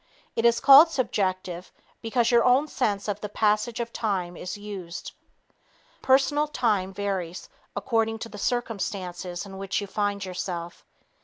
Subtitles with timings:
[0.35, 5.11] It is called subjective because your own sense of the passage of time is used.
[6.01, 10.83] Personal time varies according to the circumstances in which you find yourself.